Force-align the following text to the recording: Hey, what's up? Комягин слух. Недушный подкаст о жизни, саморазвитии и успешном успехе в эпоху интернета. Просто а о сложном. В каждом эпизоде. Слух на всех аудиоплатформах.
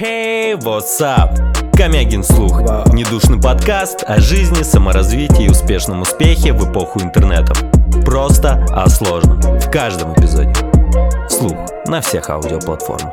Hey, 0.00 0.54
what's 0.54 1.00
up? 1.00 1.36
Комягин 1.76 2.22
слух. 2.22 2.60
Недушный 2.92 3.40
подкаст 3.40 4.04
о 4.06 4.20
жизни, 4.20 4.62
саморазвитии 4.62 5.46
и 5.46 5.50
успешном 5.50 6.02
успехе 6.02 6.52
в 6.52 6.70
эпоху 6.70 7.00
интернета. 7.00 7.52
Просто 8.04 8.64
а 8.70 8.84
о 8.84 8.88
сложном. 8.88 9.40
В 9.40 9.68
каждом 9.72 10.14
эпизоде. 10.14 10.54
Слух 11.28 11.56
на 11.86 12.00
всех 12.00 12.30
аудиоплатформах. 12.30 13.12